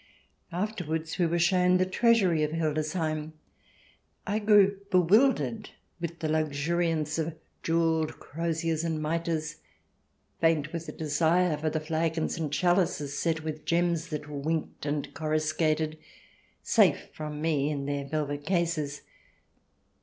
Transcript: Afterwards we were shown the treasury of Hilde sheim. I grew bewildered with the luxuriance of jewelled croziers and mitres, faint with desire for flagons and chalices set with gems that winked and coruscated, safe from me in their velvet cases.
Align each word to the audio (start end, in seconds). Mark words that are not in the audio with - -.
Afterwards 0.51 1.19
we 1.19 1.27
were 1.27 1.37
shown 1.37 1.77
the 1.77 1.85
treasury 1.85 2.41
of 2.41 2.49
Hilde 2.53 2.79
sheim. 2.83 3.33
I 4.25 4.39
grew 4.39 4.79
bewildered 4.89 5.69
with 5.99 6.17
the 6.21 6.27
luxuriance 6.27 7.19
of 7.19 7.35
jewelled 7.61 8.19
croziers 8.19 8.83
and 8.83 8.99
mitres, 8.99 9.57
faint 10.39 10.73
with 10.73 10.97
desire 10.97 11.55
for 11.55 11.69
flagons 11.79 12.39
and 12.39 12.51
chalices 12.51 13.15
set 13.15 13.43
with 13.43 13.63
gems 13.63 14.07
that 14.07 14.27
winked 14.27 14.87
and 14.87 15.13
coruscated, 15.13 15.99
safe 16.63 17.09
from 17.13 17.39
me 17.39 17.69
in 17.69 17.85
their 17.85 18.05
velvet 18.05 18.43
cases. 18.43 19.03